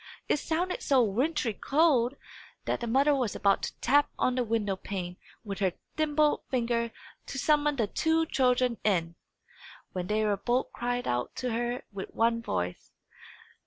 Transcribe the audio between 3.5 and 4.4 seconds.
to tap on